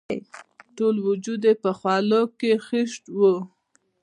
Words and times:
ټول 0.75 0.95
وجود 1.07 1.41
یې 1.47 1.53
په 1.63 1.71
خولو 1.79 2.21
کې 2.39 2.51
خیشت 2.65 3.03
وو. 3.17 3.35